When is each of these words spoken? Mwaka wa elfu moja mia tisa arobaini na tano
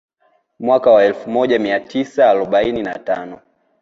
Mwaka 0.59 0.91
wa 0.91 1.03
elfu 1.03 1.29
moja 1.29 1.59
mia 1.59 1.79
tisa 1.79 2.29
arobaini 2.29 2.83
na 2.83 2.99
tano 2.99 3.39